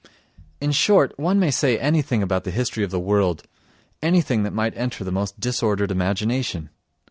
[0.59, 5.03] In short, one may say anything about the history of the world—anything that might enter
[5.03, 6.71] the most disordered imagination.